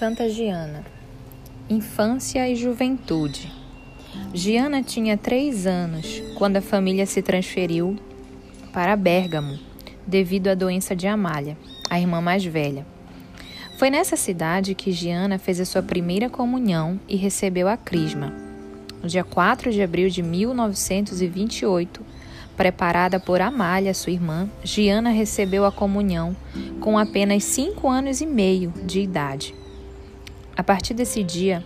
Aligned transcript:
Santa 0.00 0.30
Giana 0.30 0.82
Infância 1.68 2.48
e 2.48 2.56
Juventude 2.56 3.52
Giana 4.32 4.82
tinha 4.82 5.14
três 5.18 5.66
anos 5.66 6.22
quando 6.38 6.56
a 6.56 6.62
família 6.62 7.04
se 7.04 7.20
transferiu 7.20 7.98
para 8.72 8.96
Bérgamo 8.96 9.58
devido 10.06 10.48
à 10.48 10.54
doença 10.54 10.96
de 10.96 11.06
Amália, 11.06 11.54
a 11.90 12.00
irmã 12.00 12.22
mais 12.22 12.42
velha. 12.42 12.86
Foi 13.78 13.90
nessa 13.90 14.16
cidade 14.16 14.74
que 14.74 14.90
Giana 14.90 15.38
fez 15.38 15.60
a 15.60 15.66
sua 15.66 15.82
primeira 15.82 16.30
comunhão 16.30 16.98
e 17.06 17.14
recebeu 17.14 17.68
a 17.68 17.76
crisma. 17.76 18.32
No 19.02 19.06
dia 19.06 19.22
4 19.22 19.70
de 19.70 19.82
abril 19.82 20.08
de 20.08 20.22
1928, 20.22 22.00
preparada 22.56 23.20
por 23.20 23.42
Amália, 23.42 23.92
sua 23.92 24.14
irmã, 24.14 24.48
Giana 24.64 25.10
recebeu 25.10 25.66
a 25.66 25.70
comunhão 25.70 26.34
com 26.80 26.96
apenas 26.96 27.44
cinco 27.44 27.86
anos 27.86 28.22
e 28.22 28.26
meio 28.26 28.72
de 28.82 29.00
idade. 29.00 29.59
A 30.60 30.62
partir 30.62 30.92
desse 30.92 31.24
dia, 31.24 31.64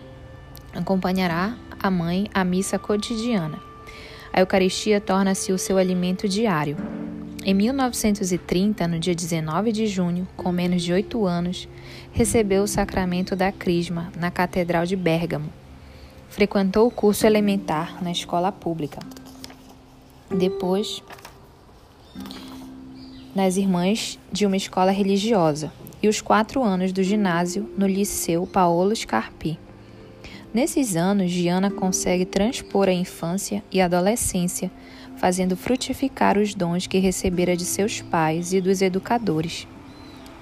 acompanhará 0.73 1.57
a 1.83 1.91
mãe 1.91 2.29
à 2.33 2.45
missa 2.45 2.79
cotidiana. 2.79 3.59
A 4.33 4.39
Eucaristia 4.39 5.01
torna-se 5.01 5.53
o 5.53 5.59
seu 5.59 5.79
alimento 5.79 6.29
diário. 6.29 6.77
Em 7.45 7.53
1930, 7.53 8.87
no 8.87 9.01
dia 9.01 9.13
19 9.13 9.73
de 9.73 9.89
junho, 9.89 10.29
com 10.37 10.53
menos 10.53 10.81
de 10.81 10.93
oito 10.93 11.27
anos, 11.27 11.69
recebeu 12.13 12.63
o 12.63 12.69
sacramento 12.69 13.35
da 13.35 13.51
Crisma 13.51 14.13
na 14.17 14.31
Catedral 14.31 14.87
de 14.87 14.95
Bérgamo. 14.95 15.53
Frequentou 16.29 16.87
o 16.87 16.91
curso 16.93 17.27
elementar 17.27 18.01
na 18.01 18.13
escola 18.13 18.53
pública. 18.53 19.01
Depois, 20.31 21.03
nas 23.35 23.57
irmãs 23.57 24.21
de 24.31 24.47
uma 24.47 24.57
escola 24.57 24.93
religiosa 24.93 25.73
e 26.05 26.09
os 26.09 26.21
quatro 26.21 26.63
anos 26.63 26.93
do 26.93 27.03
ginásio 27.03 27.67
no 27.79 27.87
Liceu 27.87 28.47
Paolo 28.47 28.95
Scarpi. 28.95 29.59
Nesses 30.53 30.97
anos, 30.97 31.31
Giana 31.31 31.71
consegue 31.71 32.27
transpor 32.27 32.91
a 32.91 32.93
infância 32.93 33.65
e 33.73 33.81
a 33.81 33.87
adolescência, 33.87 34.71
fazendo 35.17 35.57
frutificar 35.57 36.37
os 36.37 36.55
dons 36.55 36.87
que 36.87 36.99
recebera 36.99 37.57
de 37.57 37.65
seus 37.65 38.03
pais 38.03 38.53
e 38.53 38.61
dos 38.61 38.83
educadores. 38.83 39.67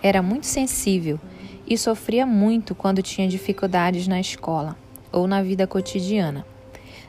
Era 0.02 0.20
muito 0.20 0.46
sensível 0.46 1.20
e 1.64 1.78
sofria 1.78 2.26
muito 2.26 2.74
quando 2.74 3.00
tinha 3.00 3.28
dificuldades 3.28 4.08
na 4.08 4.18
escola 4.18 4.76
ou 5.12 5.28
na 5.28 5.44
vida 5.44 5.64
cotidiana 5.64 6.44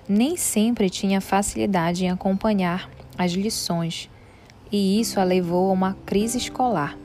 nem 0.07 0.35
sempre 0.35 0.89
tinha 0.89 1.21
facilidade 1.21 2.03
em 2.03 2.11
acompanhar 2.11 2.89
as 3.17 3.31
lições, 3.31 4.09
e 4.69 4.99
isso 4.99 5.19
a 5.19 5.23
levou 5.23 5.69
a 5.69 5.73
uma 5.73 5.97
crise 6.05 6.37
escolar, 6.37 6.97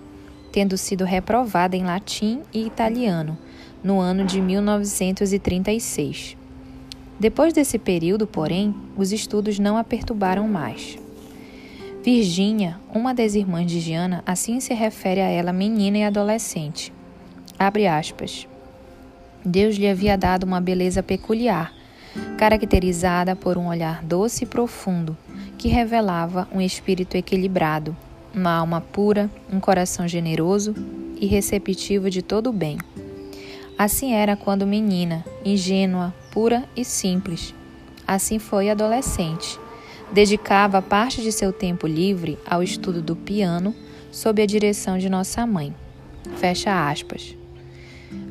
tendo 0.53 0.77
sido 0.77 1.05
reprovada 1.05 1.77
em 1.77 1.85
latim 1.85 2.43
e 2.53 2.67
italiano 2.67 3.37
no 3.83 4.01
ano 4.01 4.25
de 4.25 4.41
1936. 4.41 6.37
Depois 7.19 7.53
desse 7.53 7.79
período, 7.79 8.27
porém, 8.27 8.75
os 8.97 9.13
estudos 9.13 9.59
não 9.59 9.77
a 9.77 9.85
perturbaram 9.85 10.47
mais. 10.49 10.99
Virgínia, 12.03 12.79
uma 12.95 13.13
das 13.13 13.35
irmãs 13.35 13.67
de 13.67 13.81
Giana, 13.81 14.23
assim 14.25 14.61
se 14.61 14.73
refere 14.73 15.21
a 15.21 15.29
ela 15.29 15.53
menina 15.53 15.99
e 15.99 16.05
adolescente. 16.05 16.93
Abre 17.59 17.87
aspas. 17.87 18.47
Deus 19.45 19.77
lhe 19.77 19.89
havia 19.89 20.17
dado 20.17 20.45
uma 20.45 20.61
beleza 20.61 21.03
peculiar, 21.03 21.73
caracterizada 22.37 23.35
por 23.35 23.59
um 23.59 23.69
olhar 23.69 24.03
doce 24.05 24.45
e 24.45 24.47
profundo, 24.47 25.17
que 25.57 25.69
revelava 25.69 26.49
um 26.53 26.61
espírito 26.61 27.17
equilibrado, 27.17 27.97
uma 28.35 28.53
alma 28.53 28.81
pura, 28.81 29.31
um 29.53 29.61
coração 29.61 30.07
generoso 30.07 30.75
e 31.21 31.27
receptivo 31.27 32.11
de 32.11 32.23
todo 32.23 32.51
o 32.51 32.53
bem. 32.53 32.79
Assim 33.79 34.13
era 34.13 34.37
quando 34.37 34.67
menina, 34.67 35.25
ingênua, 35.45 36.15
pura 36.33 36.65
e 36.77 36.85
simples. 36.85 37.55
Assim 38.07 38.39
foi 38.39 38.71
adolescente. 38.71 39.59
Dedicava 40.13 40.81
parte 40.81 41.23
de 41.23 41.31
seu 41.31 41.53
tempo 41.53 41.87
livre 41.87 42.39
ao 42.47 42.63
estudo 42.63 43.03
do 43.03 43.15
piano 43.15 43.75
sob 44.11 44.43
a 44.43 44.47
direção 44.47 44.99
de 44.99 45.09
nossa 45.09 45.47
mãe. 45.47 45.75
Fecha 46.37 46.91
aspas. 46.91 47.37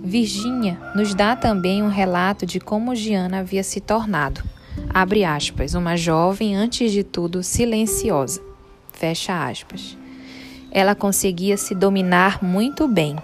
Virgínia 0.03 0.79
nos 0.95 1.13
dá 1.13 1.35
também 1.35 1.83
um 1.83 1.89
relato 1.89 2.45
de 2.45 2.59
como 2.59 2.95
Giana 2.95 3.39
havia 3.39 3.63
se 3.63 3.79
tornado, 3.79 4.41
abre 4.89 5.23
aspas, 5.23 5.73
uma 5.73 5.95
jovem, 5.95 6.55
antes 6.55 6.91
de 6.91 7.03
tudo, 7.03 7.43
silenciosa, 7.43 8.41
fecha 8.97 9.47
aspas. 9.47 9.97
Ela 10.71 10.95
conseguia 10.95 11.55
se 11.57 11.73
dominar 11.73 12.43
muito 12.43 12.87
bem. 12.87 13.15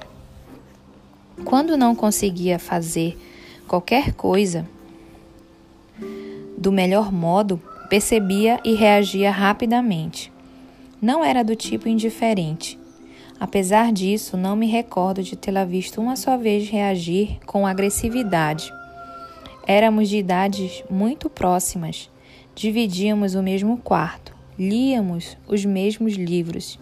Quando 1.43 1.75
não 1.75 1.95
conseguia 1.95 2.57
fazer 2.59 3.17
qualquer 3.67 4.13
coisa 4.13 4.67
do 6.57 6.71
melhor 6.71 7.11
modo, 7.11 7.61
percebia 7.89 8.59
e 8.63 8.73
reagia 8.73 9.31
rapidamente. 9.31 10.31
Não 11.01 11.23
era 11.23 11.43
do 11.43 11.55
tipo 11.55 11.89
indiferente, 11.89 12.79
Apesar 13.43 13.91
disso, 13.91 14.37
não 14.37 14.55
me 14.55 14.67
recordo 14.67 15.21
de 15.21 15.35
tê-la 15.35 15.65
visto 15.65 15.99
uma 15.99 16.15
só 16.15 16.37
vez 16.37 16.69
reagir 16.69 17.39
com 17.45 17.67
agressividade. 17.67 18.71
Éramos 19.67 20.07
de 20.07 20.17
idades 20.17 20.81
muito 20.89 21.29
próximas, 21.29 22.09
dividíamos 22.55 23.35
o 23.35 23.43
mesmo 23.43 23.77
quarto, 23.77 24.32
líamos 24.57 25.37
os 25.47 25.65
mesmos 25.65 26.13
livros 26.13 26.79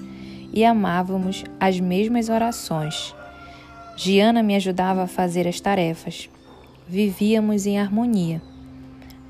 e 0.53 0.65
amávamos 0.65 1.43
as 1.59 1.79
mesmas 1.79 2.29
orações. 2.29 3.15
Giana 3.95 4.41
me 4.41 4.55
ajudava 4.55 5.03
a 5.03 5.07
fazer 5.07 5.47
as 5.47 5.59
tarefas. 5.59 6.29
Vivíamos 6.87 7.65
em 7.65 7.79
harmonia. 7.79 8.41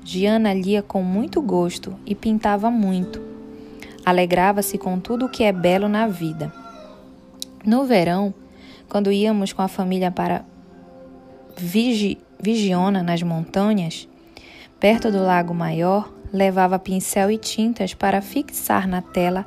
Giana 0.04 0.52
lia 0.52 0.82
com 0.82 1.02
muito 1.02 1.40
gosto 1.40 1.94
e 2.04 2.14
pintava 2.14 2.70
muito. 2.70 3.20
Alegrava-se 4.04 4.76
com 4.78 4.98
tudo 4.98 5.26
o 5.26 5.28
que 5.28 5.44
é 5.44 5.52
belo 5.52 5.88
na 5.88 6.08
vida. 6.08 6.52
No 7.64 7.84
verão, 7.84 8.34
quando 8.88 9.12
íamos 9.12 9.52
com 9.52 9.62
a 9.62 9.68
família 9.68 10.10
para 10.10 10.44
Vigi, 11.56 12.18
Vigiona, 12.40 13.02
nas 13.02 13.22
montanhas, 13.22 14.08
perto 14.80 15.12
do 15.12 15.22
Lago 15.22 15.54
Maior, 15.54 16.12
levava 16.32 16.78
pincel 16.78 17.30
e 17.30 17.38
tintas 17.38 17.94
para 17.94 18.22
fixar 18.22 18.88
na 18.88 19.02
tela 19.02 19.46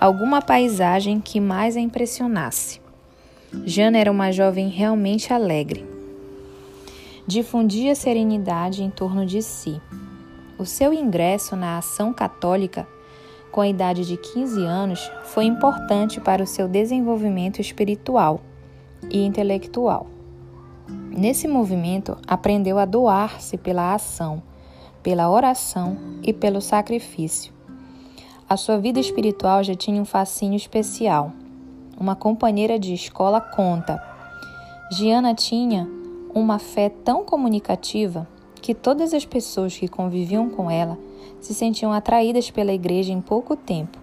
alguma 0.00 0.40
paisagem 0.40 1.20
que 1.20 1.40
mais 1.40 1.76
a 1.76 1.80
impressionasse. 1.80 2.80
Jana 3.64 3.98
era 3.98 4.10
uma 4.10 4.32
jovem 4.32 4.68
realmente 4.68 5.32
alegre. 5.32 5.84
Difundia 7.26 7.94
serenidade 7.94 8.82
em 8.82 8.90
torno 8.90 9.26
de 9.26 9.42
si. 9.42 9.80
O 10.58 10.64
seu 10.64 10.92
ingresso 10.92 11.54
na 11.54 11.78
ação 11.78 12.12
católica 12.12 12.86
com 13.52 13.60
a 13.60 13.68
idade 13.68 14.06
de 14.06 14.16
15 14.16 14.64
anos, 14.64 15.12
foi 15.24 15.44
importante 15.44 16.18
para 16.20 16.42
o 16.42 16.46
seu 16.46 16.66
desenvolvimento 16.66 17.60
espiritual 17.60 18.40
e 19.10 19.22
intelectual. 19.24 20.06
Nesse 20.88 21.46
movimento, 21.46 22.16
aprendeu 22.26 22.78
a 22.78 22.86
doar-se 22.86 23.58
pela 23.58 23.94
ação, 23.94 24.42
pela 25.02 25.30
oração 25.30 25.96
e 26.22 26.32
pelo 26.32 26.60
sacrifício. 26.60 27.52
A 28.48 28.56
sua 28.56 28.78
vida 28.78 29.00
espiritual 29.00 29.64
já 29.64 29.74
tinha 29.74 30.00
um 30.00 30.04
fascínio 30.04 30.56
especial. 30.56 31.32
Uma 31.98 32.14
companheira 32.14 32.78
de 32.78 32.92
escola 32.92 33.40
conta. 33.40 34.02
Giana 34.90 35.34
tinha 35.34 35.88
uma 36.34 36.58
fé 36.58 36.88
tão 36.88 37.24
comunicativa 37.24 38.28
que 38.60 38.74
todas 38.74 39.12
as 39.14 39.24
pessoas 39.24 39.76
que 39.76 39.88
conviviam 39.88 40.48
com 40.48 40.70
ela 40.70 40.98
se 41.40 41.52
sentiam 41.52 41.92
atraídas 41.92 42.50
pela 42.50 42.72
igreja 42.72 43.12
em 43.12 43.20
pouco 43.20 43.56
tempo. 43.56 43.98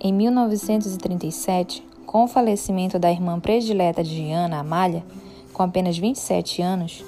Em 0.00 0.12
1937, 0.12 1.84
com 2.06 2.24
o 2.24 2.28
falecimento 2.28 2.98
da 2.98 3.10
irmã 3.10 3.38
predileta 3.38 4.02
de 4.02 4.14
Giana, 4.14 4.60
Amália, 4.60 5.04
com 5.52 5.62
apenas 5.62 5.98
27 5.98 6.62
anos, 6.62 7.04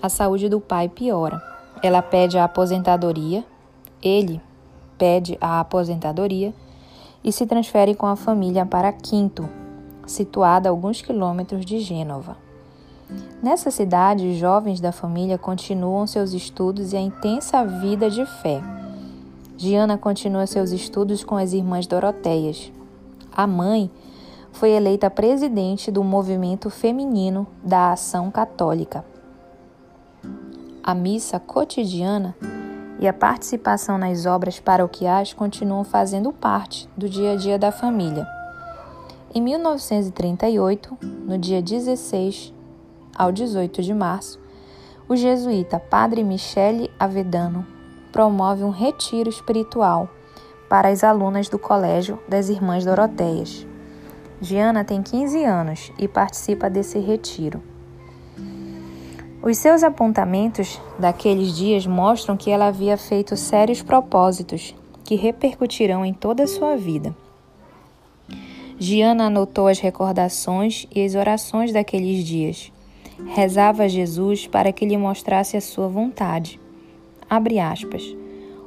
a 0.00 0.08
saúde 0.08 0.48
do 0.48 0.60
pai 0.60 0.88
piora. 0.88 1.57
Ela 1.82 2.02
pede 2.02 2.36
a 2.38 2.44
aposentadoria, 2.44 3.44
ele 4.02 4.40
pede 4.96 5.38
a 5.40 5.60
aposentadoria 5.60 6.52
e 7.22 7.32
se 7.32 7.46
transfere 7.46 7.94
com 7.94 8.06
a 8.06 8.16
família 8.16 8.66
para 8.66 8.92
Quinto, 8.92 9.48
situada 10.06 10.68
a 10.68 10.72
alguns 10.72 11.00
quilômetros 11.00 11.64
de 11.64 11.78
Gênova. 11.78 12.36
Nessa 13.42 13.70
cidade, 13.70 14.28
os 14.28 14.36
jovens 14.36 14.80
da 14.80 14.92
família 14.92 15.38
continuam 15.38 16.06
seus 16.06 16.32
estudos 16.32 16.92
e 16.92 16.96
a 16.96 17.00
intensa 17.00 17.64
vida 17.64 18.10
de 18.10 18.26
fé. 18.26 18.60
Giana 19.56 19.96
continua 19.96 20.46
seus 20.46 20.70
estudos 20.72 21.24
com 21.24 21.36
as 21.36 21.52
irmãs 21.52 21.86
Doroteias. 21.86 22.70
A 23.32 23.46
mãe 23.46 23.90
foi 24.52 24.70
eleita 24.70 25.08
presidente 25.08 25.90
do 25.90 26.02
movimento 26.02 26.68
feminino 26.70 27.46
da 27.62 27.92
Ação 27.92 28.30
Católica. 28.30 29.04
A 30.88 30.94
missa 30.94 31.38
cotidiana 31.38 32.34
e 32.98 33.06
a 33.06 33.12
participação 33.12 33.98
nas 33.98 34.24
obras 34.24 34.58
paroquiais 34.58 35.34
continuam 35.34 35.84
fazendo 35.84 36.32
parte 36.32 36.88
do 36.96 37.06
dia 37.06 37.32
a 37.32 37.36
dia 37.36 37.58
da 37.58 37.70
família. 37.70 38.26
Em 39.34 39.42
1938, 39.42 40.96
no 41.02 41.36
dia 41.36 41.60
16 41.60 42.54
ao 43.14 43.30
18 43.30 43.82
de 43.82 43.92
março, 43.92 44.40
o 45.06 45.14
jesuíta 45.14 45.78
Padre 45.78 46.24
Michele 46.24 46.90
Avedano 46.98 47.66
promove 48.10 48.64
um 48.64 48.70
retiro 48.70 49.28
espiritual 49.28 50.08
para 50.70 50.88
as 50.88 51.04
alunas 51.04 51.50
do 51.50 51.58
Colégio 51.58 52.18
das 52.26 52.48
Irmãs 52.48 52.86
Doroteias. 52.86 53.66
Giana 54.40 54.82
tem 54.84 55.02
15 55.02 55.44
anos 55.44 55.92
e 55.98 56.08
participa 56.08 56.70
desse 56.70 56.98
retiro. 56.98 57.62
Os 59.40 59.56
seus 59.58 59.84
apontamentos 59.84 60.80
daqueles 60.98 61.56
dias 61.56 61.86
mostram 61.86 62.36
que 62.36 62.50
ela 62.50 62.66
havia 62.66 62.96
feito 62.96 63.36
sérios 63.36 63.80
propósitos 63.80 64.74
que 65.04 65.14
repercutirão 65.14 66.04
em 66.04 66.12
toda 66.12 66.42
a 66.42 66.46
sua 66.46 66.76
vida. 66.76 67.14
Giana 68.80 69.26
anotou 69.26 69.68
as 69.68 69.78
recordações 69.78 70.86
e 70.94 71.04
as 71.04 71.14
orações 71.14 71.72
daqueles 71.72 72.24
dias. 72.24 72.72
Rezava 73.26 73.84
a 73.84 73.88
Jesus 73.88 74.46
para 74.46 74.72
que 74.72 74.84
lhe 74.84 74.96
mostrasse 74.96 75.56
a 75.56 75.60
sua 75.60 75.88
vontade. 75.88 76.60
Abre 77.30 77.60
aspas. 77.60 78.16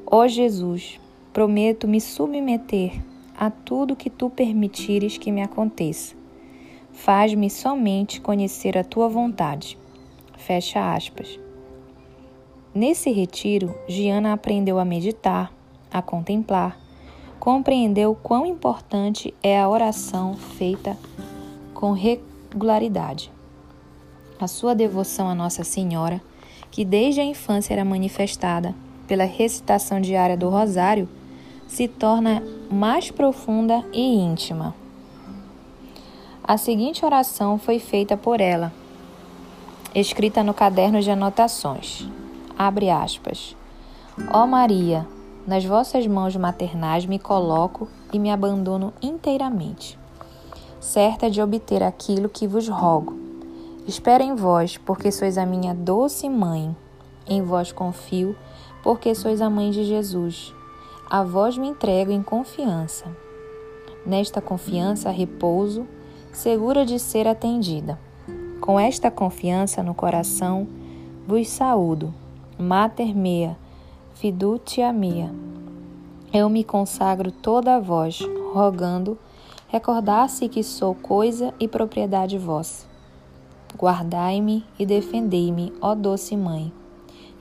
Ó 0.05 0.23
oh 0.23 0.27
Jesus, 0.27 0.99
prometo 1.33 1.87
me 1.87 1.99
submeter 1.99 2.93
a 3.37 3.49
tudo 3.49 3.95
que 3.95 4.09
tu 4.09 4.29
permitires 4.29 5.17
que 5.17 5.31
me 5.31 5.41
aconteça. 5.41 6.15
Faz-me 6.93 7.49
somente 7.49 8.21
conhecer 8.21 8.77
a 8.77 8.83
tua 8.83 9.09
vontade. 9.09 9.77
Fecha 10.45 10.95
aspas. 10.95 11.39
Nesse 12.73 13.11
retiro, 13.11 13.75
Giana 13.87 14.33
aprendeu 14.33 14.79
a 14.79 14.85
meditar, 14.85 15.53
a 15.91 16.01
contemplar, 16.01 16.79
compreendeu 17.39 18.15
quão 18.15 18.45
importante 18.45 19.33
é 19.43 19.59
a 19.59 19.69
oração 19.69 20.35
feita 20.35 20.97
com 21.75 21.91
regularidade. 21.91 23.31
A 24.39 24.47
sua 24.47 24.73
devoção 24.73 25.29
a 25.29 25.35
Nossa 25.35 25.63
Senhora, 25.63 26.19
que 26.71 26.83
desde 26.83 27.21
a 27.21 27.23
infância 27.23 27.73
era 27.73 27.85
manifestada 27.85 28.73
pela 29.07 29.25
recitação 29.25 30.01
diária 30.01 30.35
do 30.35 30.49
Rosário, 30.49 31.07
se 31.67 31.87
torna 31.87 32.41
mais 32.69 33.11
profunda 33.11 33.85
e 33.93 34.01
íntima. 34.01 34.73
A 36.43 36.57
seguinte 36.57 37.05
oração 37.05 37.59
foi 37.59 37.77
feita 37.77 38.17
por 38.17 38.41
ela, 38.41 38.73
escrita 39.93 40.41
no 40.43 40.53
caderno 40.53 41.01
de 41.01 41.11
anotações. 41.11 42.07
Abre 42.57 42.89
aspas. 42.89 43.55
Ó 44.31 44.47
Maria, 44.47 45.05
nas 45.45 45.65
vossas 45.65 46.07
mãos 46.07 46.35
maternais 46.35 47.05
me 47.05 47.19
coloco 47.19 47.87
e 48.13 48.19
me 48.19 48.31
abandono 48.31 48.93
inteiramente, 49.01 49.97
certa 50.79 51.29
de 51.29 51.41
obter 51.41 51.83
aquilo 51.83 52.29
que 52.29 52.47
vos 52.47 52.69
rogo. 52.69 53.19
Espero 53.87 54.23
em 54.23 54.35
vós, 54.35 54.77
porque 54.77 55.11
sois 55.11 55.37
a 55.37 55.45
minha 55.45 55.73
doce 55.73 56.29
mãe. 56.29 56.75
Em 57.27 57.41
vós 57.41 57.71
confio, 57.71 58.35
porque 58.83 59.13
sois 59.15 59.41
a 59.41 59.49
mãe 59.49 59.71
de 59.71 59.83
Jesus. 59.83 60.53
A 61.09 61.23
vós 61.23 61.57
me 61.57 61.67
entrego 61.67 62.11
em 62.11 62.21
confiança. 62.21 63.05
Nesta 64.05 64.39
confiança 64.39 65.09
repouso, 65.09 65.85
segura 66.31 66.85
de 66.85 66.97
ser 66.99 67.27
atendida. 67.27 67.99
Com 68.61 68.79
esta 68.79 69.09
confiança 69.09 69.81
no 69.81 69.95
coração, 69.95 70.67
vos 71.27 71.49
saúdo. 71.49 72.13
Mater 72.59 73.15
mea, 73.15 73.57
fiducia 74.13 74.93
mia. 74.93 75.33
Eu 76.31 76.47
me 76.47 76.63
consagro 76.63 77.31
toda 77.31 77.75
a 77.75 77.79
vós, 77.79 78.19
rogando, 78.53 79.17
recordar-se 79.67 80.47
que 80.47 80.61
sou 80.61 80.93
coisa 80.93 81.51
e 81.59 81.67
propriedade 81.67 82.37
vossa. 82.37 82.85
Guardai-me 83.75 84.63
e 84.77 84.85
defendei-me, 84.85 85.73
ó 85.81 85.95
doce 85.95 86.37
Mãe, 86.37 86.71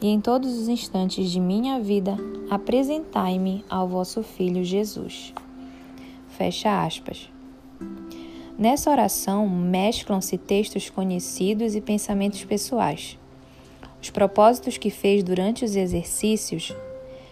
e 0.00 0.08
em 0.08 0.22
todos 0.22 0.56
os 0.56 0.68
instantes 0.68 1.30
de 1.30 1.38
minha 1.38 1.78
vida 1.78 2.16
apresentai-me 2.50 3.62
ao 3.68 3.86
vosso 3.86 4.22
Filho 4.22 4.64
Jesus. 4.64 5.34
Fecha 6.28 6.82
aspas. 6.82 7.28
Nessa 8.60 8.90
oração 8.90 9.48
mesclam-se 9.48 10.36
textos 10.36 10.90
conhecidos 10.90 11.74
e 11.74 11.80
pensamentos 11.80 12.44
pessoais. 12.44 13.18
Os 14.02 14.10
propósitos 14.10 14.76
que 14.76 14.90
fez 14.90 15.22
durante 15.22 15.64
os 15.64 15.74
exercícios 15.74 16.70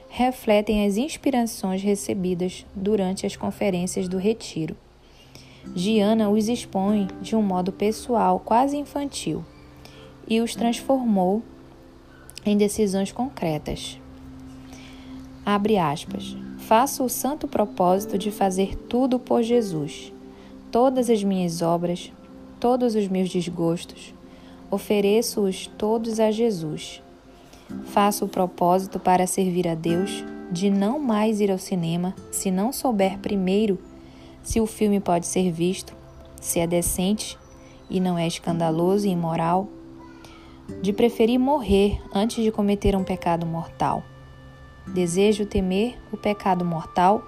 refletem 0.08 0.86
as 0.86 0.96
inspirações 0.96 1.82
recebidas 1.82 2.64
durante 2.74 3.26
as 3.26 3.36
conferências 3.36 4.08
do 4.08 4.16
Retiro. 4.16 4.74
Giana 5.74 6.30
os 6.30 6.48
expõe 6.48 7.06
de 7.20 7.36
um 7.36 7.42
modo 7.42 7.72
pessoal, 7.72 8.40
quase 8.40 8.78
infantil, 8.78 9.44
e 10.26 10.40
os 10.40 10.54
transformou 10.54 11.42
em 12.42 12.56
decisões 12.56 13.12
concretas. 13.12 14.00
Abre 15.44 15.76
aspas. 15.76 16.34
Faço 16.56 17.04
o 17.04 17.08
santo 17.10 17.46
propósito 17.46 18.16
de 18.16 18.30
fazer 18.30 18.76
tudo 18.76 19.18
por 19.18 19.42
Jesus. 19.42 20.10
Todas 20.70 21.08
as 21.08 21.24
minhas 21.24 21.62
obras, 21.62 22.12
todos 22.60 22.94
os 22.94 23.08
meus 23.08 23.30
desgostos, 23.30 24.14
ofereço-os 24.70 25.66
todos 25.66 26.20
a 26.20 26.30
Jesus. 26.30 27.02
Faço 27.86 28.26
o 28.26 28.28
propósito 28.28 28.98
para 28.98 29.26
servir 29.26 29.66
a 29.66 29.74
Deus 29.74 30.24
de 30.52 30.68
não 30.68 30.98
mais 30.98 31.40
ir 31.40 31.50
ao 31.50 31.58
cinema 31.58 32.14
se 32.30 32.50
não 32.50 32.72
souber 32.72 33.18
primeiro 33.18 33.78
se 34.42 34.60
o 34.60 34.66
filme 34.66 35.00
pode 35.00 35.26
ser 35.26 35.50
visto, 35.50 35.94
se 36.40 36.60
é 36.60 36.66
decente 36.66 37.38
e 37.88 37.98
não 37.98 38.18
é 38.18 38.26
escandaloso 38.26 39.06
e 39.06 39.10
imoral, 39.10 39.68
de 40.82 40.92
preferir 40.92 41.38
morrer 41.38 41.98
antes 42.14 42.44
de 42.44 42.52
cometer 42.52 42.94
um 42.94 43.04
pecado 43.04 43.46
mortal. 43.46 44.02
Desejo 44.86 45.46
temer 45.46 45.98
o 46.12 46.16
pecado 46.16 46.64
mortal 46.64 47.22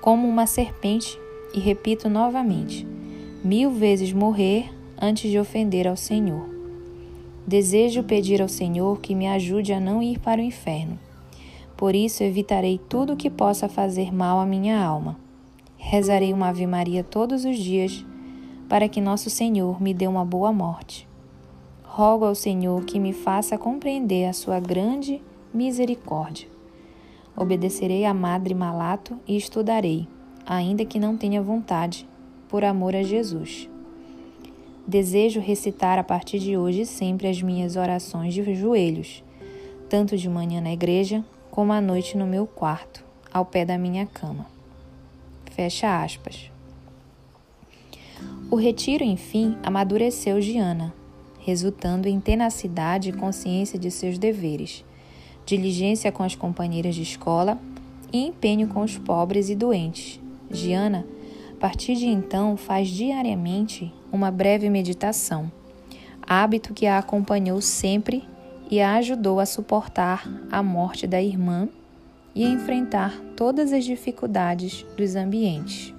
como 0.00 0.26
uma 0.26 0.46
serpente 0.46 1.18
e 1.54 1.60
repito 1.60 2.08
novamente: 2.08 2.86
mil 3.44 3.70
vezes 3.70 4.12
morrer 4.12 4.70
antes 5.00 5.30
de 5.30 5.38
ofender 5.38 5.88
ao 5.88 5.96
Senhor. 5.96 6.48
Desejo 7.46 8.02
pedir 8.02 8.40
ao 8.40 8.48
Senhor 8.48 9.00
que 9.00 9.14
me 9.14 9.26
ajude 9.26 9.72
a 9.72 9.80
não 9.80 10.02
ir 10.02 10.18
para 10.18 10.40
o 10.40 10.44
inferno. 10.44 10.98
Por 11.76 11.94
isso 11.94 12.22
evitarei 12.22 12.78
tudo 12.88 13.16
que 13.16 13.30
possa 13.30 13.68
fazer 13.68 14.12
mal 14.12 14.38
à 14.38 14.46
minha 14.46 14.78
alma. 14.78 15.16
Rezarei 15.76 16.32
uma 16.32 16.48
Ave 16.48 16.66
Maria 16.66 17.02
todos 17.02 17.44
os 17.44 17.56
dias 17.56 18.04
para 18.68 18.88
que 18.88 19.00
nosso 19.00 19.30
Senhor 19.30 19.82
me 19.82 19.92
dê 19.92 20.06
uma 20.06 20.24
boa 20.24 20.52
morte. 20.52 21.08
Rogo 21.82 22.24
ao 22.24 22.34
Senhor 22.36 22.84
que 22.84 23.00
me 23.00 23.12
faça 23.12 23.58
compreender 23.58 24.26
a 24.26 24.32
sua 24.32 24.60
grande 24.60 25.20
misericórdia. 25.52 26.46
Obedecerei 27.36 28.04
à 28.04 28.14
Madre 28.14 28.54
Malato 28.54 29.18
e 29.26 29.36
estudarei, 29.36 30.06
ainda 30.46 30.84
que 30.84 30.98
não 30.98 31.16
tenha 31.16 31.42
vontade, 31.42 32.08
por 32.48 32.64
amor 32.64 32.96
a 32.96 33.02
Jesus. 33.02 33.68
Desejo 34.86 35.40
recitar 35.40 35.98
a 35.98 36.02
partir 36.02 36.38
de 36.38 36.56
hoje 36.56 36.84
sempre 36.84 37.28
as 37.28 37.40
minhas 37.40 37.76
orações 37.76 38.34
de 38.34 38.54
joelhos, 38.54 39.22
tanto 39.88 40.16
de 40.16 40.28
manhã 40.28 40.60
na 40.60 40.72
igreja 40.72 41.24
como 41.50 41.72
à 41.72 41.80
noite 41.80 42.16
no 42.16 42.26
meu 42.26 42.46
quarto, 42.46 43.04
ao 43.32 43.44
pé 43.44 43.64
da 43.64 43.78
minha 43.78 44.06
cama. 44.06 44.46
Fecha 45.52 46.02
aspas. 46.02 46.50
O 48.50 48.56
retiro, 48.56 49.04
enfim, 49.04 49.56
amadureceu 49.62 50.40
Giana, 50.40 50.92
resultando 51.38 52.08
em 52.08 52.18
tenacidade 52.18 53.10
e 53.10 53.12
consciência 53.12 53.78
de 53.78 53.90
seus 53.90 54.18
deveres, 54.18 54.84
diligência 55.46 56.10
com 56.10 56.22
as 56.22 56.34
companheiras 56.34 56.94
de 56.94 57.02
escola 57.02 57.58
e 58.12 58.26
empenho 58.26 58.66
com 58.68 58.82
os 58.82 58.98
pobres 58.98 59.48
e 59.48 59.54
doentes. 59.54 60.20
Giana, 60.50 61.06
a 61.52 61.60
partir 61.60 61.94
de 61.94 62.06
então, 62.06 62.56
faz 62.56 62.88
diariamente 62.88 63.92
uma 64.12 64.30
breve 64.30 64.68
meditação, 64.68 65.50
hábito 66.22 66.74
que 66.74 66.86
a 66.86 66.98
acompanhou 66.98 67.60
sempre 67.60 68.24
e 68.70 68.80
a 68.80 68.94
ajudou 68.94 69.40
a 69.40 69.46
suportar 69.46 70.28
a 70.50 70.62
morte 70.62 71.06
da 71.06 71.22
irmã 71.22 71.68
e 72.34 72.44
a 72.44 72.48
enfrentar 72.48 73.20
todas 73.36 73.72
as 73.72 73.84
dificuldades 73.84 74.84
dos 74.96 75.16
ambientes. 75.16 75.94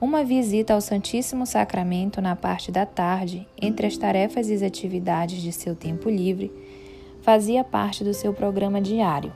Uma 0.00 0.24
visita 0.24 0.72
ao 0.72 0.80
Santíssimo 0.80 1.44
Sacramento 1.44 2.22
na 2.22 2.34
parte 2.34 2.72
da 2.72 2.86
tarde, 2.86 3.46
entre 3.60 3.86
as 3.86 3.96
tarefas 3.96 4.48
e 4.48 4.54
as 4.54 4.62
atividades 4.62 5.42
de 5.42 5.52
seu 5.52 5.76
tempo 5.76 6.08
livre, 6.08 6.50
fazia 7.20 7.62
parte 7.62 8.02
do 8.02 8.14
seu 8.14 8.32
programa 8.32 8.80
diário. 8.80 9.32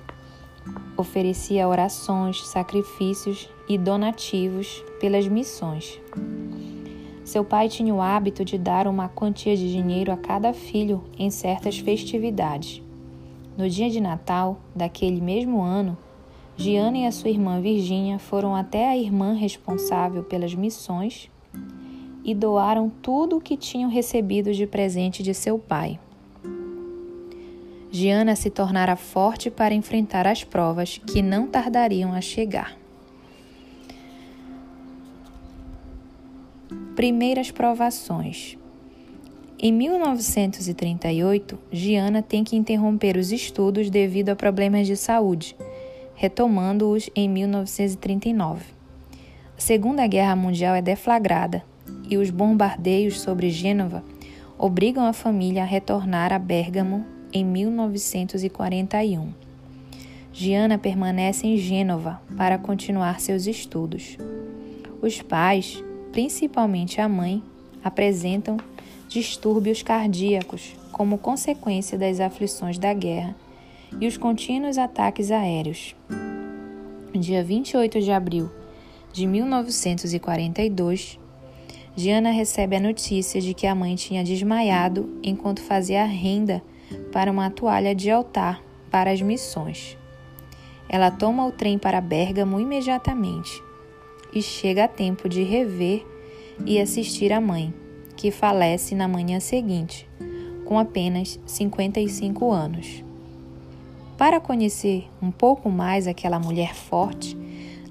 Oferecia 0.97 1.68
orações, 1.68 2.47
sacrifícios 2.47 3.49
e 3.68 3.76
donativos 3.76 4.85
pelas 5.00 5.26
missões. 5.26 6.00
Seu 7.25 7.44
pai 7.44 7.68
tinha 7.68 7.94
o 7.94 8.02
hábito 8.02 8.44
de 8.44 8.59
dar 8.59 8.87
uma 8.87 9.09
quantia 9.09 9.56
de 9.56 9.73
dinheiro 9.73 10.12
a 10.12 10.16
cada 10.16 10.52
filho 10.52 11.02
em 11.18 11.30
certas 11.30 11.78
festividades. 11.78 12.83
No 13.56 13.68
dia 13.68 13.88
de 13.88 14.00
Natal 14.00 14.61
daquele 14.75 15.21
mesmo 15.21 15.62
ano, 15.62 15.97
Giana 16.56 16.99
e 16.99 17.06
a 17.06 17.12
sua 17.12 17.30
irmã 17.30 17.61
Virgínia 17.61 18.18
foram 18.18 18.54
até 18.54 18.88
a 18.88 18.97
irmã 18.97 19.33
responsável 19.33 20.23
pelas 20.23 20.54
missões 20.54 21.30
e 22.25 22.35
doaram 22.35 22.88
tudo 22.88 23.37
o 23.37 23.40
que 23.40 23.56
tinham 23.56 23.90
recebido 23.90 24.52
de 24.52 24.66
presente 24.66 25.23
de 25.23 25.35
seu 25.35 25.59
pai. 25.59 25.99
Giana 27.95 28.35
se 28.35 28.51
tornara 28.51 28.97
forte 28.97 29.53
para 29.53 29.73
enfrentar 29.73 30.27
as 30.27 30.43
provas 30.43 31.01
que 31.07 31.23
não 31.23 31.47
tardariam 31.47 32.13
a 32.13 32.21
chegar. 32.21 32.77
Primeiras 36.97 37.53
provações. 37.53 38.59
Em 39.57 39.73
1938, 39.73 41.57
Giana 41.71 42.21
tem 42.21 42.43
que 42.43 42.57
interromper 42.57 43.17
os 43.17 43.31
estudos 43.31 43.89
devido 43.89 44.31
a 44.31 44.35
problemas 44.35 44.89
de 44.89 44.97
saúde, 44.97 45.57
retomando-os 46.17 47.09
em 47.15 47.29
1939. 47.29 48.65
A 49.57 49.61
Segunda 49.61 50.05
Guerra 50.09 50.35
Mundial 50.35 50.75
é 50.75 50.83
deflagrada 50.83 51.65
e 52.11 52.17
os 52.17 52.29
bombardeios 52.29 53.21
sobre 53.21 53.51
Gênova 53.51 54.03
obrigam 54.59 55.07
a 55.07 55.13
família 55.13 55.63
a 55.63 55.67
retornar 55.67 56.33
a 56.33 56.41
Bérgamo 56.41 57.13
em 57.35 57.45
1941. 57.45 59.35
Giana 60.33 60.79
permanece 60.79 61.49
em 61.49 61.57
Gênova 61.57 62.23
para 62.37 62.57
continuar 62.57 63.21
seus 63.21 63.49
estudos. 63.49 64.17
Os 65.03 65.21
pais, 65.21 65.83
principalmente 66.12 67.00
a 67.00 67.09
mãe, 67.09 67.43
apresentam 67.83 68.57
distúrbios 69.09 69.83
cardíacos 69.83 70.76
como 70.93 71.19
consequência 71.19 71.99
das 71.99 72.21
aflições 72.21 72.79
da 72.79 72.95
guerra 72.95 73.35
e 74.00 74.07
os 74.07 74.17
contínuos 74.17 74.79
ataques 74.79 75.33
aéreos. 75.33 75.97
Dia 77.12 77.43
28 77.43 78.00
de 78.00 78.12
abril 78.12 78.49
de 79.12 79.26
1942, 79.26 81.19
Diana 81.97 82.31
recebe 82.31 82.75
a 82.75 82.81
notícia 82.81 83.41
de 83.41 83.55
que 83.55 83.67
a 83.67 83.75
mãe 83.75 83.95
tinha 83.95 84.25
desmaiado 84.25 85.19
enquanto 85.23 85.62
fazia 85.62 86.03
a 86.03 86.07
renda 86.07 86.62
para 87.12 87.31
uma 87.31 87.50
toalha 87.50 87.95
de 87.95 88.11
altar 88.11 88.62
para 88.91 89.11
as 89.11 89.21
missões. 89.21 89.97
Ela 90.88 91.11
toma 91.11 91.47
o 91.47 91.53
trem 91.53 91.79
para 91.79 92.00
Bérgamo 92.00 92.61
imediatamente 92.61 93.62
e 94.33 94.43
chega 94.43 94.85
a 94.85 94.88
tempo 94.88 95.29
de 95.29 95.43
rever 95.43 96.05
e 96.67 96.81
assistir 96.81 97.33
a 97.33 97.41
mãe, 97.41 97.73
que 98.17 98.31
falece 98.31 98.95
na 98.95 99.09
manhã 99.09 99.41
seguinte, 99.41 100.09
com 100.64 100.79
apenas 100.79 101.41
55 101.47 102.53
anos. 102.53 103.05
Para 104.17 104.41
conhecer 104.41 105.09
um 105.21 105.31
pouco 105.31 105.69
mais 105.69 106.07
aquela 106.07 106.38
mulher 106.38 106.75
forte, 106.75 107.37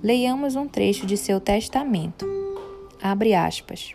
leiamos 0.02 0.56
um 0.56 0.68
trecho 0.68 1.06
de 1.06 1.18
seu 1.18 1.40
testamento. 1.40 2.26
Abre 3.02 3.34
aspas. 3.34 3.94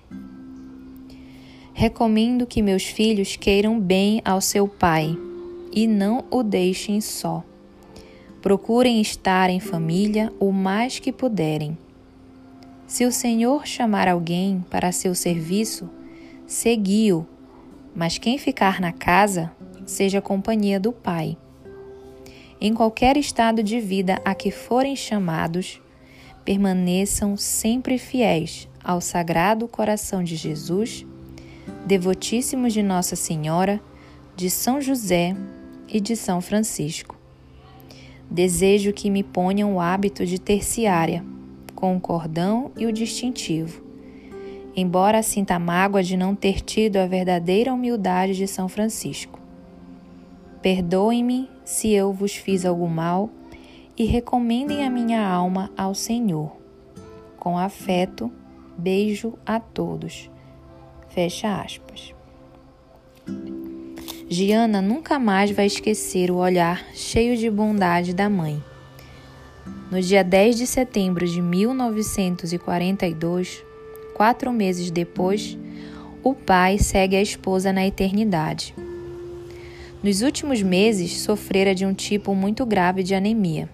Recomendo 1.80 2.44
que 2.44 2.60
meus 2.60 2.82
filhos 2.82 3.36
queiram 3.36 3.78
bem 3.78 4.20
ao 4.24 4.40
seu 4.40 4.66
pai 4.66 5.16
e 5.72 5.86
não 5.86 6.24
o 6.28 6.42
deixem 6.42 7.00
só. 7.00 7.44
Procurem 8.42 9.00
estar 9.00 9.48
em 9.48 9.60
família 9.60 10.32
o 10.40 10.50
mais 10.50 10.98
que 10.98 11.12
puderem. 11.12 11.78
Se 12.84 13.04
o 13.04 13.12
Senhor 13.12 13.64
chamar 13.64 14.08
alguém 14.08 14.64
para 14.68 14.90
seu 14.90 15.14
serviço, 15.14 15.88
segui-o, 16.48 17.24
mas 17.94 18.18
quem 18.18 18.38
ficar 18.38 18.80
na 18.80 18.90
casa, 18.90 19.52
seja 19.86 20.20
companhia 20.20 20.80
do 20.80 20.90
Pai. 20.90 21.36
Em 22.60 22.74
qualquer 22.74 23.16
estado 23.16 23.62
de 23.62 23.78
vida 23.78 24.20
a 24.24 24.34
que 24.34 24.50
forem 24.50 24.96
chamados, 24.96 25.80
permaneçam 26.44 27.36
sempre 27.36 27.98
fiéis 27.98 28.68
ao 28.82 29.00
Sagrado 29.00 29.68
Coração 29.68 30.24
de 30.24 30.34
Jesus 30.34 31.06
devotíssimos 31.86 32.72
de 32.72 32.82
Nossa 32.82 33.16
Senhora, 33.16 33.80
de 34.36 34.50
São 34.50 34.80
José 34.80 35.34
e 35.88 36.00
de 36.00 36.14
São 36.14 36.40
Francisco. 36.40 37.16
Desejo 38.30 38.92
que 38.92 39.10
me 39.10 39.22
ponham 39.22 39.74
o 39.74 39.80
hábito 39.80 40.26
de 40.26 40.38
terciária, 40.38 41.24
com 41.74 41.96
o 41.96 42.00
cordão 42.00 42.70
e 42.76 42.86
o 42.86 42.92
distintivo. 42.92 43.82
Embora 44.76 45.22
sinta 45.22 45.58
mágoa 45.58 46.02
de 46.02 46.16
não 46.16 46.34
ter 46.34 46.60
tido 46.60 46.98
a 46.98 47.06
verdadeira 47.06 47.72
humildade 47.72 48.34
de 48.34 48.46
São 48.46 48.68
Francisco. 48.68 49.40
Perdoem-me 50.60 51.48
se 51.64 51.92
eu 51.92 52.12
vos 52.12 52.34
fiz 52.34 52.64
algum 52.64 52.88
mal 52.88 53.30
e 53.96 54.04
recomendem 54.04 54.84
a 54.84 54.90
minha 54.90 55.26
alma 55.26 55.70
ao 55.76 55.94
Senhor. 55.94 56.52
Com 57.38 57.56
afeto, 57.56 58.30
beijo 58.76 59.34
a 59.46 59.58
todos. 59.58 60.30
Fecha 61.18 61.50
aspas. 61.60 62.14
Giana 64.28 64.80
nunca 64.80 65.18
mais 65.18 65.50
vai 65.50 65.66
esquecer 65.66 66.30
o 66.30 66.36
olhar 66.36 66.86
cheio 66.94 67.36
de 67.36 67.50
bondade 67.50 68.14
da 68.14 68.30
mãe. 68.30 68.62
No 69.90 70.00
dia 70.00 70.22
10 70.22 70.58
de 70.58 70.64
setembro 70.64 71.26
de 71.26 71.42
1942, 71.42 73.64
quatro 74.14 74.52
meses 74.52 74.92
depois, 74.92 75.58
o 76.22 76.34
pai 76.34 76.78
segue 76.78 77.16
a 77.16 77.20
esposa 77.20 77.72
na 77.72 77.84
eternidade. 77.84 78.72
Nos 80.00 80.22
últimos 80.22 80.62
meses, 80.62 81.18
sofrera 81.18 81.74
de 81.74 81.84
um 81.84 81.92
tipo 81.92 82.32
muito 82.32 82.64
grave 82.64 83.02
de 83.02 83.16
anemia. 83.16 83.68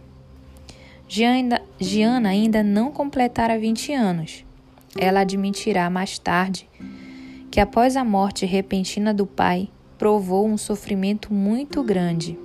Giana 1.07 1.61
ainda 2.27 2.63
não 2.63 2.91
completara 2.91 3.59
20 3.59 3.93
anos. 3.93 4.47
Ela 4.99 5.21
admitirá 5.21 5.91
mais 5.91 6.19
tarde 6.19 6.67
que 7.55 7.61
após 7.61 7.97
a 7.97 8.03
morte 8.03 8.45
repentina 8.45 9.15
do 9.15 9.25
pai, 9.25 9.69
provou 9.97 10.45
um 10.45 10.59
sofrimento 10.59 11.33
muito 11.33 11.85
grande. 11.85 12.37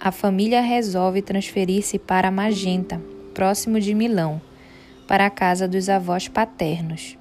A 0.00 0.10
família 0.10 0.62
resolve 0.62 1.20
transferir-se 1.20 1.98
para 1.98 2.30
Magenta, 2.30 2.98
próximo 3.34 3.78
de 3.78 3.92
Milão, 3.92 4.40
para 5.06 5.26
a 5.26 5.30
casa 5.30 5.68
dos 5.68 5.90
avós 5.90 6.28
paternos. 6.28 7.18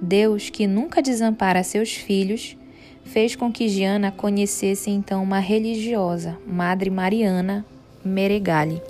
Deus, 0.00 0.48
que 0.48 0.66
nunca 0.66 1.02
desampara 1.02 1.62
seus 1.62 1.92
filhos, 1.92 2.56
fez 3.04 3.36
com 3.36 3.52
que 3.52 3.68
Giana 3.68 4.10
conhecesse 4.10 4.88
então 4.88 5.22
uma 5.22 5.40
religiosa, 5.40 6.38
Madre 6.46 6.88
Mariana 6.88 7.66
Meregali, 8.02 8.80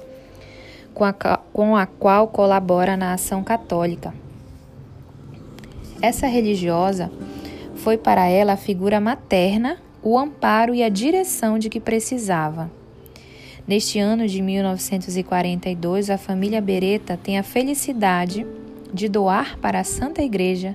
com 0.95 1.03
a, 1.03 1.13
com 1.13 1.75
a 1.75 1.85
qual 1.85 2.29
colabora 2.29 2.97
na 2.97 3.13
ação 3.13 3.43
católica 3.43 4.15
essa 6.01 6.27
religiosa 6.27 7.11
foi 7.75 7.97
para 7.97 8.27
ela 8.29 8.55
a 8.55 8.57
figura 8.57 9.01
materna, 9.01 9.79
o 10.03 10.19
amparo 10.19 10.75
e 10.75 10.83
a 10.83 10.89
direção 10.89 11.59
de 11.59 11.69
que 11.69 11.81
precisava. 11.81 12.71
Neste 13.67 13.99
ano 13.99 14.27
de 14.27 14.41
1942, 14.41 16.09
a 16.09 16.17
família 16.17 16.61
Beretta 16.61 17.17
tem 17.17 17.39
a 17.39 17.43
felicidade 17.43 18.47
de 18.93 19.09
doar 19.09 19.59
para 19.59 19.81
a 19.81 19.85
Santa 19.85 20.23
Igreja 20.23 20.75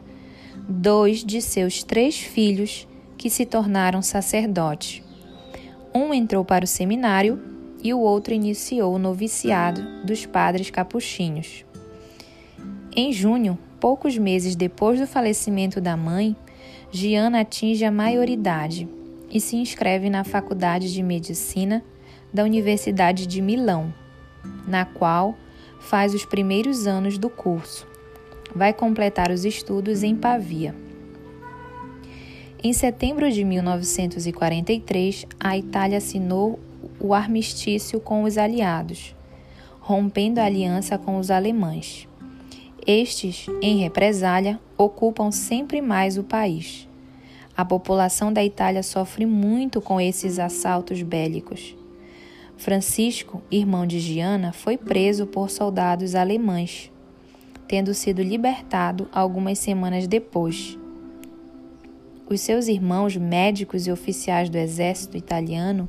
dois 0.68 1.24
de 1.24 1.42
seus 1.42 1.84
três 1.84 2.20
filhos 2.20 2.88
que 3.18 3.30
se 3.30 3.46
tornaram 3.46 4.02
sacerdotes. 4.02 5.02
Um 5.94 6.14
entrou 6.14 6.46
para 6.46 6.66
o 6.66 6.68
seminário 6.68 7.42
e 7.84 7.94
o 7.94 8.00
outro 8.00 8.34
iniciou 8.34 8.96
o 8.96 9.00
noviciado 9.00 9.82
dos 10.06 10.26
padres 10.26 10.70
capuchinhos. 10.70 11.66
Em 12.96 13.12
junho, 13.12 13.58
poucos 13.84 14.18
meses 14.18 14.56
depois 14.56 14.98
do 14.98 15.06
falecimento 15.06 15.82
da 15.82 15.98
mãe, 15.98 16.38
Giana 16.90 17.42
atinge 17.42 17.84
a 17.84 17.92
maioridade 17.92 18.88
e 19.30 19.42
se 19.42 19.58
inscreve 19.58 20.10
na 20.10 20.24
Faculdade 20.24 20.94
de 20.94 21.04
Medicina 21.04 21.84
da 22.34 22.46
Universidade 22.46 23.28
de 23.28 23.42
Milão, 23.42 23.94
na 24.66 24.86
qual 24.86 25.36
faz 25.82 26.14
os 26.14 26.24
primeiros 26.24 26.88
anos 26.88 27.18
do 27.18 27.30
curso. 27.30 27.86
Vai 28.56 28.72
completar 28.72 29.30
os 29.30 29.44
estudos 29.44 30.02
em 30.02 30.16
Pavia. 30.16 30.74
Em 32.64 32.72
setembro 32.72 33.30
de 33.30 33.44
1943, 33.44 35.26
a 35.38 35.58
Itália 35.58 35.98
assinou 35.98 36.58
o 37.02 37.14
armistício 37.14 38.00
com 38.00 38.24
os 38.24 38.38
aliados, 38.38 39.14
rompendo 39.82 40.40
a 40.40 40.46
aliança 40.46 40.98
com 40.98 41.18
os 41.18 41.30
alemães. 41.30 42.08
Estes, 42.86 43.46
em 43.62 43.78
represália, 43.78 44.60
ocupam 44.78 45.32
sempre 45.32 45.82
mais 45.82 46.18
o 46.18 46.24
país. 46.24 46.88
A 47.56 47.64
população 47.64 48.34
da 48.34 48.44
Itália 48.44 48.84
sofre 48.84 49.26
muito 49.26 49.80
com 49.80 50.02
esses 50.02 50.38
assaltos 50.38 51.02
bélicos. 51.02 51.76
Francisco, 52.58 53.42
irmão 53.50 53.86
de 53.86 54.00
Giana, 54.00 54.52
foi 54.52 54.78
preso 54.78 55.26
por 55.26 55.50
soldados 55.50 56.14
alemães, 56.14 56.92
tendo 57.68 57.94
sido 57.94 58.22
libertado 58.22 59.08
algumas 59.14 59.60
semanas 59.60 60.06
depois. 60.06 60.78
Os 62.30 62.42
seus 62.42 62.68
irmãos 62.68 63.16
médicos 63.16 63.88
e 63.88 63.92
oficiais 63.92 64.50
do 64.50 64.58
exército 64.58 65.16
italiano 65.16 65.88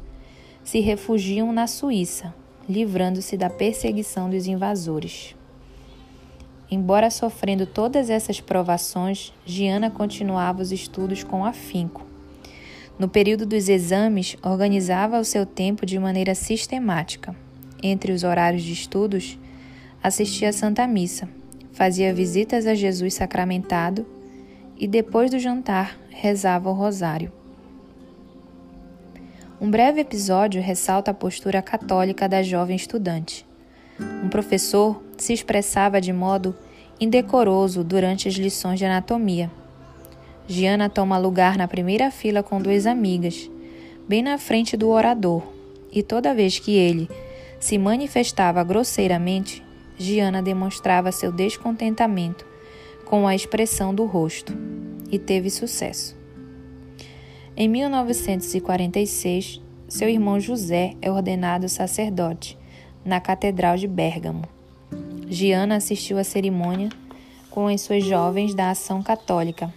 se 0.63 0.79
refugiam 0.79 1.53
na 1.53 1.67
Suíça, 1.67 2.33
livrando-se 2.69 3.37
da 3.37 3.51
perseguição 3.51 4.31
dos 4.31 4.47
invasores. 4.47 5.35
Embora 6.75 7.09
sofrendo 7.09 7.67
todas 7.67 8.11
essas 8.11 8.41
provações, 8.41 9.33
Giana 9.47 9.93
continuava 9.93 10.61
os 10.61 10.73
estudos 10.73 11.23
com 11.23 11.45
afinco. 11.45 12.05
No 12.99 13.09
período 13.09 13.47
dos 13.47 13.69
exames, 13.69 14.37
organizava 14.43 15.21
o 15.21 15.25
seu 15.25 15.47
tempo 15.47 15.87
de 15.87 15.97
maneira 16.01 16.35
sistemática. 16.35 17.33
Entre 17.81 18.11
os 18.11 18.25
horários 18.25 18.65
de 18.65 18.73
estudos, 18.73 19.39
assistia 20.03 20.49
a 20.49 20.53
Santa 20.53 20.85
Missa, 20.85 21.29
fazia 21.71 22.13
visitas 22.13 22.67
a 22.67 22.75
Jesus 22.75 23.15
sacramentado 23.15 24.05
e, 24.77 24.89
depois 24.89 25.31
do 25.31 25.39
jantar, 25.39 25.97
rezava 26.11 26.71
o 26.71 26.73
rosário. 26.73 27.31
Um 29.61 29.71
breve 29.71 30.01
episódio 30.01 30.61
ressalta 30.61 31.13
a 31.13 31.15
postura 31.15 31.63
católica 31.63 32.29
da 32.29 32.43
jovem 32.43 32.75
estudante. 32.75 33.47
Um 34.25 34.29
professor 34.29 35.01
se 35.17 35.33
expressava 35.33 36.01
de 36.01 36.13
modo 36.13 36.53
indecoroso 37.01 37.83
durante 37.83 38.29
as 38.29 38.35
lições 38.35 38.79
de 38.79 38.85
anatomia. 38.85 39.51
Giana 40.47 40.89
toma 40.89 41.19
lugar 41.19 41.57
na 41.57 41.67
primeira 41.67 42.11
fila 42.11 42.43
com 42.43 42.61
duas 42.61 42.87
amigas, 42.87 43.51
bem 44.09 44.23
na 44.23 44.37
frente 44.39 44.77
do 44.77 44.89
orador, 44.89 45.43
e 45.91 46.03
toda 46.03 46.35
vez 46.35 46.59
que 46.59 46.73
ele 46.73 47.09
se 47.59 47.79
manifestava 47.79 48.63
grosseiramente, 48.63 49.65
Giana 49.97 50.43
demonstrava 50.43 51.13
seu 51.13 51.33
descontentamento 51.33 52.45
com 53.05 53.27
a 53.27 53.35
expressão 53.35 53.95
do 53.95 54.05
rosto 54.05 54.53
e 55.11 55.19
teve 55.19 55.49
sucesso. 55.51 56.17
Em 57.57 57.69
1946, 57.69 59.63
seu 59.89 60.09
irmão 60.09 60.41
José 60.41 60.95
é 61.01 61.11
ordenado 61.11 61.69
sacerdote 61.69 62.59
na 63.05 63.21
Catedral 63.21 63.77
de 63.77 63.87
Bérgamo. 63.87 64.54
Giana 65.35 65.77
assistiu 65.77 66.17
à 66.17 66.25
cerimônia 66.25 66.89
com 67.51 67.67
as 67.67 67.81
suas 67.81 68.05
jovens 68.05 68.55
da 68.55 68.71
Ação 68.71 69.03
Católica 69.03 69.75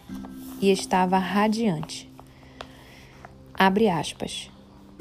e 0.61 0.71
estava 0.71 1.17
radiante. 1.17 2.07
Abre 3.53 3.89
aspas. 3.89 4.51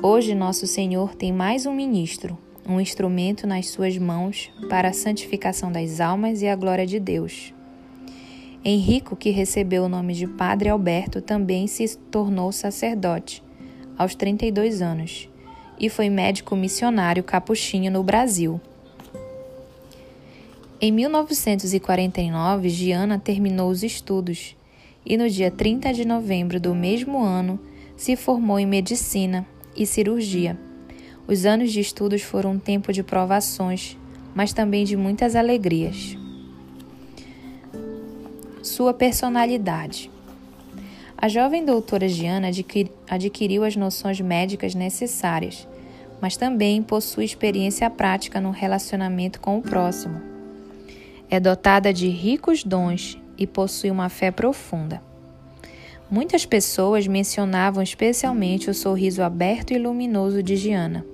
Hoje 0.03 0.35
nosso 0.35 0.67
Senhor 0.67 1.15
tem 1.15 1.31
mais 1.31 1.67
um 1.67 1.75
ministro, 1.75 2.39
um 2.67 2.81
instrumento 2.81 3.47
nas 3.47 3.69
suas 3.69 3.99
mãos 3.99 4.51
para 4.69 4.89
a 4.89 4.95
santificação 4.95 5.71
das 5.71 6.01
almas 6.01 6.41
e 6.41 6.49
a 6.49 6.57
glória 6.57 6.87
de 6.87 6.99
Deus. 6.99 7.53
Henrico, 8.65 9.15
que 9.15 9.31
recebeu 9.31 9.85
o 9.85 9.89
nome 9.89 10.15
de 10.15 10.27
Padre 10.27 10.71
Alberto, 10.71 11.21
também 11.21 11.67
se 11.67 11.97
tornou 12.11 12.51
sacerdote 12.51 13.43
aos 13.97 14.15
32 14.15 14.81
anos 14.81 15.29
e 15.79 15.91
foi 15.91 16.09
médico 16.09 16.57
missionário 16.57 17.23
capuchinho 17.23 17.93
no 17.93 18.03
Brasil. 18.03 18.59
Em 20.81 20.93
1949, 20.93 22.69
Giana 22.69 23.19
terminou 23.19 23.71
os 23.71 23.83
estudos 23.83 24.57
e 25.05 25.17
no 25.17 25.29
dia 25.29 25.51
30 25.51 25.93
de 25.95 26.05
novembro 26.05 26.61
do 26.61 26.75
mesmo 26.75 27.23
ano 27.23 27.59
se 27.97 28.15
formou 28.15 28.59
em 28.59 28.67
medicina 28.67 29.47
e 29.75 29.87
cirurgia. 29.87 30.59
Os 31.27 31.47
anos 31.47 31.73
de 31.73 31.81
estudos 31.81 32.23
foram 32.23 32.53
um 32.53 32.59
tempo 32.59 32.93
de 32.93 33.03
provações, 33.03 33.97
mas 34.35 34.53
também 34.53 34.85
de 34.85 34.97
muitas 34.97 35.35
alegrias 35.35 36.17
sua 38.67 38.93
personalidade. 38.93 40.11
A 41.17 41.29
jovem 41.29 41.65
doutora 41.65 42.09
Giana 42.09 42.49
adquiriu 43.09 43.65
as 43.65 43.77
noções 43.77 44.21
médicas 44.21 44.75
necessárias, 44.75 45.67
mas 46.21 46.37
também 46.37 46.83
possui 46.83 47.25
experiência 47.25 47.89
prática 47.89 48.41
no 48.41 48.51
relacionamento 48.51 49.41
com 49.41 49.57
o 49.57 49.63
próximo. 49.63 50.36
É 51.29 51.41
dotada 51.41 51.93
de 51.93 52.09
ricos 52.09 52.63
dons 52.63 53.19
e 53.37 53.47
possui 53.47 53.91
uma 53.91 54.09
fé 54.09 54.31
profunda. 54.31 55.03
Muitas 56.09 56.47
pessoas 56.47 57.07
mencionavam 57.09 57.83
especialmente 57.83 58.71
o 58.71 58.75
sorriso 58.75 59.23
aberto 59.23 59.73
e 59.73 59.79
luminoso 59.79 60.41
de 60.43 60.55
Giana. 60.55 61.05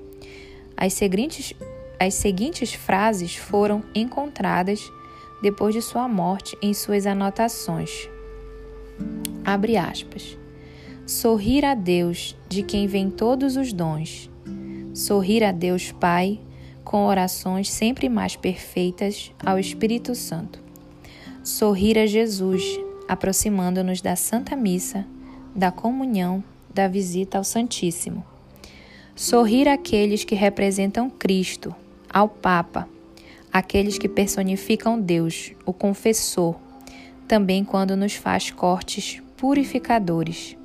As 0.76 0.92
seguintes, 0.92 1.54
as 1.98 2.12
seguintes 2.14 2.74
frases 2.74 3.34
foram 3.34 3.82
encontradas 3.94 4.80
depois 5.42 5.74
de 5.74 5.80
sua 5.80 6.06
morte 6.06 6.56
em 6.60 6.74
suas 6.74 7.06
anotações. 7.06 8.08
Abre 9.44 9.76
aspas. 9.76 10.38
Sorrir 11.06 11.64
a 11.64 11.74
Deus, 11.74 12.36
de 12.48 12.62
quem 12.62 12.86
vem 12.86 13.10
todos 13.10 13.56
os 13.56 13.72
dons. 13.72 14.30
Sorrir 14.94 15.42
a 15.42 15.52
Deus 15.52 15.90
Pai, 15.90 16.38
com 16.84 17.06
orações 17.06 17.70
sempre 17.70 18.08
mais 18.08 18.36
perfeitas 18.36 19.32
ao 19.44 19.58
Espírito 19.58 20.14
Santo. 20.14 20.60
Sorrir 21.44 21.98
a 21.98 22.06
Jesus, 22.06 22.62
aproximando-nos 23.08 24.00
da 24.00 24.16
Santa 24.16 24.54
Missa, 24.54 25.04
da 25.54 25.70
comunhão, 25.70 26.42
da 26.72 26.88
visita 26.88 27.38
ao 27.38 27.44
Santíssimo. 27.44 28.24
Sorrir 29.14 29.68
àqueles 29.68 30.24
que 30.24 30.34
representam 30.34 31.10
Cristo, 31.10 31.74
ao 32.08 32.28
Papa, 32.28 32.88
aqueles 33.52 33.98
que 33.98 34.08
personificam 34.08 35.00
Deus, 35.00 35.52
o 35.66 35.72
confessor, 35.72 36.56
também 37.28 37.64
quando 37.64 37.96
nos 37.96 38.14
faz 38.14 38.50
cortes 38.50 39.22
purificadores. 39.36 40.56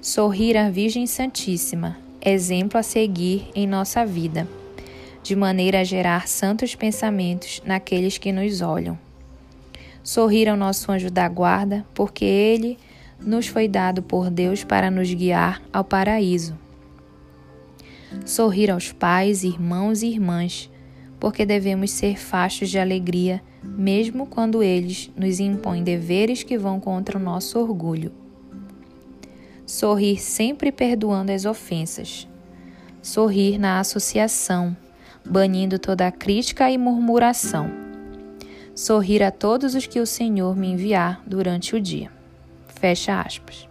Sorrir 0.00 0.56
à 0.56 0.68
Virgem 0.68 1.06
Santíssima, 1.06 1.96
exemplo 2.20 2.78
a 2.78 2.82
seguir 2.82 3.48
em 3.54 3.66
nossa 3.66 4.04
vida, 4.04 4.48
de 5.22 5.36
maneira 5.36 5.80
a 5.80 5.84
gerar 5.84 6.26
santos 6.26 6.74
pensamentos 6.74 7.62
naqueles 7.64 8.18
que 8.18 8.32
nos 8.32 8.60
olham. 8.60 8.98
Sorrir 10.02 10.48
ao 10.48 10.56
nosso 10.56 10.90
anjo 10.90 11.10
da 11.10 11.28
guarda, 11.28 11.86
porque 11.94 12.24
ele 12.24 12.76
nos 13.20 13.46
foi 13.46 13.68
dado 13.68 14.02
por 14.02 14.30
Deus 14.30 14.64
para 14.64 14.90
nos 14.90 15.12
guiar 15.12 15.62
ao 15.72 15.84
paraíso. 15.84 16.58
Sorrir 18.26 18.70
aos 18.70 18.92
pais, 18.92 19.44
irmãos 19.44 20.02
e 20.02 20.08
irmãs, 20.08 20.68
porque 21.20 21.46
devemos 21.46 21.92
ser 21.92 22.18
fachos 22.18 22.68
de 22.68 22.78
alegria, 22.78 23.40
mesmo 23.62 24.26
quando 24.26 24.62
eles 24.62 25.08
nos 25.16 25.38
impõem 25.38 25.84
deveres 25.84 26.42
que 26.42 26.58
vão 26.58 26.80
contra 26.80 27.16
o 27.16 27.22
nosso 27.22 27.60
orgulho. 27.60 28.12
Sorrir 29.64 30.20
sempre 30.20 30.72
perdoando 30.72 31.30
as 31.30 31.44
ofensas. 31.44 32.28
Sorrir 33.00 33.56
na 33.56 33.78
associação, 33.78 34.76
banindo 35.24 35.78
toda 35.78 36.06
a 36.06 36.12
crítica 36.12 36.70
e 36.70 36.78
murmuração. 36.78 37.70
Sorrir 38.74 39.22
a 39.22 39.30
todos 39.30 39.74
os 39.74 39.86
que 39.86 40.00
o 40.00 40.06
Senhor 40.06 40.56
me 40.56 40.68
enviar 40.68 41.22
durante 41.26 41.76
o 41.76 41.80
dia. 41.80 42.10
Fecha 42.68 43.20
aspas. 43.20 43.68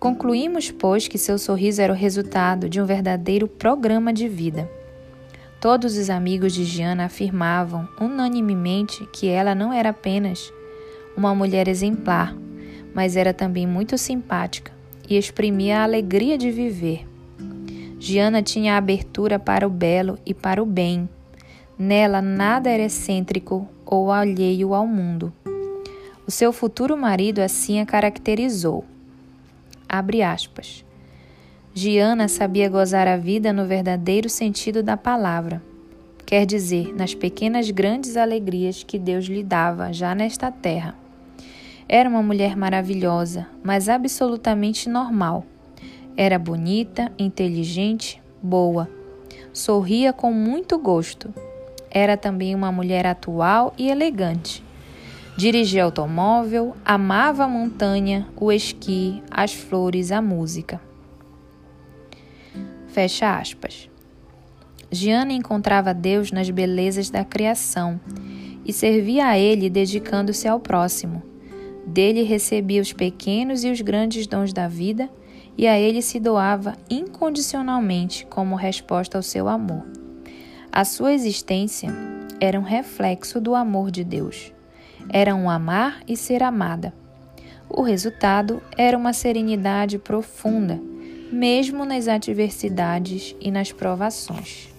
Concluímos, 0.00 0.70
pois, 0.70 1.06
que 1.06 1.18
seu 1.18 1.38
sorriso 1.38 1.80
era 1.80 1.92
o 1.92 1.96
resultado 1.96 2.68
de 2.68 2.80
um 2.80 2.84
verdadeiro 2.84 3.46
programa 3.46 4.12
de 4.12 4.26
vida 4.28 4.68
Todos 5.62 5.96
os 5.96 6.10
amigos 6.10 6.52
de 6.52 6.64
Giana 6.64 7.04
afirmavam 7.04 7.88
unanimemente 8.00 9.06
que 9.12 9.28
ela 9.28 9.54
não 9.54 9.72
era 9.72 9.90
apenas 9.90 10.52
uma 11.16 11.36
mulher 11.36 11.68
exemplar, 11.68 12.36
mas 12.92 13.14
era 13.14 13.32
também 13.32 13.64
muito 13.64 13.96
simpática 13.96 14.72
e 15.08 15.16
exprimia 15.16 15.78
a 15.78 15.82
alegria 15.84 16.36
de 16.36 16.50
viver. 16.50 17.06
Giana 18.04 18.42
tinha 18.42 18.76
abertura 18.76 19.38
para 19.38 19.64
o 19.64 19.70
belo 19.70 20.18
e 20.26 20.34
para 20.34 20.60
o 20.60 20.66
bem. 20.66 21.08
Nela 21.78 22.20
nada 22.20 22.68
era 22.68 22.82
excêntrico 22.82 23.68
ou 23.86 24.10
alheio 24.10 24.74
ao 24.74 24.88
mundo. 24.88 25.32
O 26.26 26.30
seu 26.32 26.52
futuro 26.52 26.96
marido 26.96 27.38
assim 27.38 27.78
a 27.78 27.86
caracterizou. 27.86 28.84
Abre 29.88 30.20
aspas. 30.20 30.84
Giana 31.72 32.26
sabia 32.26 32.68
gozar 32.68 33.06
a 33.06 33.16
vida 33.16 33.52
no 33.52 33.66
verdadeiro 33.66 34.28
sentido 34.28 34.82
da 34.82 34.96
palavra, 34.96 35.62
quer 36.26 36.44
dizer, 36.44 36.92
nas 36.96 37.14
pequenas 37.14 37.70
grandes 37.70 38.16
alegrias 38.16 38.82
que 38.82 38.98
Deus 38.98 39.26
lhe 39.26 39.44
dava 39.44 39.92
já 39.92 40.12
nesta 40.12 40.50
terra. 40.50 40.96
Era 41.88 42.08
uma 42.08 42.20
mulher 42.20 42.56
maravilhosa, 42.56 43.46
mas 43.62 43.88
absolutamente 43.88 44.88
normal. 44.88 45.46
Era 46.16 46.38
bonita, 46.38 47.10
inteligente, 47.18 48.22
boa. 48.42 48.88
Sorria 49.52 50.12
com 50.12 50.32
muito 50.32 50.78
gosto. 50.78 51.32
Era 51.90 52.16
também 52.16 52.54
uma 52.54 52.70
mulher 52.70 53.06
atual 53.06 53.72
e 53.78 53.88
elegante. 53.88 54.62
Dirigia 55.36 55.84
automóvel, 55.84 56.76
amava 56.84 57.44
a 57.44 57.48
montanha, 57.48 58.28
o 58.36 58.52
esqui, 58.52 59.22
as 59.30 59.54
flores, 59.54 60.12
a 60.12 60.20
música. 60.20 60.78
Fecha 62.88 63.38
aspas. 63.38 63.88
Giana 64.90 65.32
encontrava 65.32 65.94
Deus 65.94 66.30
nas 66.30 66.50
belezas 66.50 67.08
da 67.08 67.24
criação 67.24 67.98
e 68.66 68.72
servia 68.72 69.28
a 69.28 69.38
Ele 69.38 69.70
dedicando-se 69.70 70.46
ao 70.46 70.60
próximo. 70.60 71.22
Dele 71.86 72.22
recebia 72.22 72.82
os 72.82 72.92
pequenos 72.92 73.64
e 73.64 73.70
os 73.70 73.80
grandes 73.80 74.26
dons 74.26 74.52
da 74.52 74.68
vida 74.68 75.08
e 75.56 75.66
a 75.66 75.78
Ele 75.78 76.02
se 76.02 76.18
doava 76.18 76.74
incondicionalmente 76.88 78.26
como 78.26 78.56
resposta 78.56 79.18
ao 79.18 79.22
seu 79.22 79.48
amor. 79.48 79.84
A 80.70 80.84
sua 80.84 81.12
existência 81.12 81.90
era 82.40 82.58
um 82.58 82.62
reflexo 82.62 83.40
do 83.40 83.54
amor 83.54 83.90
de 83.90 84.02
Deus. 84.02 84.52
Era 85.08 85.34
um 85.34 85.50
amar 85.50 86.02
e 86.08 86.16
ser 86.16 86.42
amada. 86.42 86.94
O 87.68 87.82
resultado 87.82 88.62
era 88.76 88.96
uma 88.96 89.12
serenidade 89.12 89.98
profunda, 89.98 90.80
mesmo 91.30 91.84
nas 91.84 92.08
adversidades 92.08 93.36
e 93.40 93.50
nas 93.50 93.72
provações. 93.72 94.71